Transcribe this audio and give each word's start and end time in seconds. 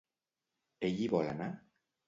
Ell 0.89 0.97
hi 1.03 1.11
vol 1.13 1.31
anar? 1.35 1.53